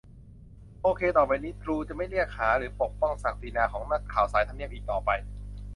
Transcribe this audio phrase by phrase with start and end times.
[0.81, 5.09] โอเค ต่อไปนี้ ตรูจะไม่เรียกหาหรือปกป้องศักดิ์ศรีของนักข่าวสายทำเนียบอีกต่อไป